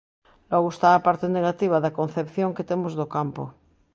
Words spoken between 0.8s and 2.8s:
a parte negativa da concepción que